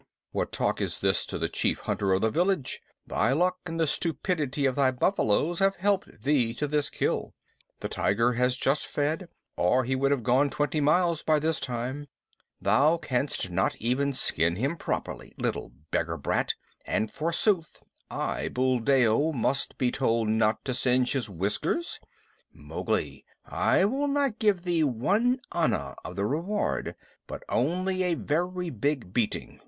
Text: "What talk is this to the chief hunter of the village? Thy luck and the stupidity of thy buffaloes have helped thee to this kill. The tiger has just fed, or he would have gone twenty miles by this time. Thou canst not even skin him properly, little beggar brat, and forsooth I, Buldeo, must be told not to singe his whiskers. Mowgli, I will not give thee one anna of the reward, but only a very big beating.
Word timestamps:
"What 0.31 0.51
talk 0.51 0.81
is 0.81 0.99
this 0.99 1.27
to 1.27 1.37
the 1.37 1.47
chief 1.47 1.81
hunter 1.81 2.11
of 2.11 2.21
the 2.21 2.31
village? 2.31 2.81
Thy 3.05 3.33
luck 3.33 3.57
and 3.67 3.79
the 3.79 3.85
stupidity 3.85 4.65
of 4.65 4.75
thy 4.75 4.89
buffaloes 4.89 5.59
have 5.59 5.75
helped 5.75 6.23
thee 6.23 6.55
to 6.55 6.67
this 6.67 6.89
kill. 6.89 7.35
The 7.81 7.87
tiger 7.87 8.33
has 8.33 8.57
just 8.57 8.87
fed, 8.87 9.29
or 9.57 9.83
he 9.83 9.95
would 9.95 10.09
have 10.09 10.23
gone 10.23 10.49
twenty 10.49 10.81
miles 10.81 11.21
by 11.21 11.37
this 11.37 11.59
time. 11.59 12.07
Thou 12.59 12.97
canst 12.97 13.51
not 13.51 13.75
even 13.75 14.11
skin 14.11 14.55
him 14.55 14.75
properly, 14.75 15.35
little 15.37 15.71
beggar 15.91 16.17
brat, 16.17 16.55
and 16.83 17.11
forsooth 17.13 17.83
I, 18.09 18.47
Buldeo, 18.47 19.31
must 19.33 19.77
be 19.77 19.91
told 19.91 20.29
not 20.29 20.65
to 20.65 20.73
singe 20.73 21.11
his 21.11 21.29
whiskers. 21.29 21.99
Mowgli, 22.51 23.23
I 23.45 23.85
will 23.85 24.07
not 24.07 24.39
give 24.39 24.63
thee 24.63 24.83
one 24.83 25.41
anna 25.51 25.93
of 26.03 26.15
the 26.15 26.25
reward, 26.25 26.95
but 27.27 27.43
only 27.49 28.01
a 28.01 28.15
very 28.15 28.71
big 28.71 29.13
beating. 29.13 29.59